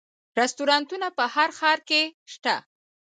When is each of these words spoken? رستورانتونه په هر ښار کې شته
رستورانتونه 0.39 1.07
په 1.17 1.23
هر 1.33 1.49
ښار 1.57 1.79
کې 1.89 2.01
شته 2.33 2.55